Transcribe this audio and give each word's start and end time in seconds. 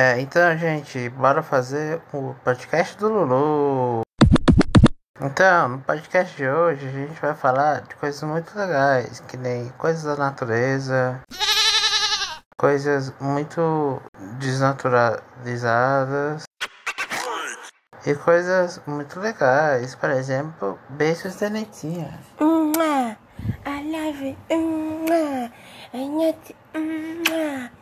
É, 0.00 0.20
então, 0.20 0.56
gente, 0.56 1.08
bora 1.08 1.42
fazer 1.42 2.00
o 2.12 2.32
podcast 2.44 2.96
do 2.98 3.08
Lulu. 3.08 4.02
Então, 5.20 5.70
no 5.70 5.80
podcast 5.80 6.36
de 6.36 6.48
hoje 6.48 6.86
a 6.86 6.90
gente 6.92 7.20
vai 7.20 7.34
falar 7.34 7.80
de 7.80 7.96
coisas 7.96 8.22
muito 8.22 8.56
legais, 8.56 9.18
que 9.26 9.36
nem 9.36 9.70
coisas 9.70 10.04
da 10.04 10.14
natureza, 10.14 11.20
coisas 12.56 13.12
muito 13.20 14.00
desnaturalizadas 14.38 16.44
e 18.06 18.14
coisas 18.14 18.80
muito 18.86 19.18
legais, 19.18 19.96
por 19.96 20.10
exemplo, 20.10 20.78
beijos 20.90 21.34
da 21.40 21.50
netinha. 21.50 22.20
I 23.66 23.82
love 23.82 24.24
you. 24.24 24.36
I 24.48 25.50
love 25.92 26.22
it. 26.22 26.54
I 26.76 27.20
love. 27.28 27.72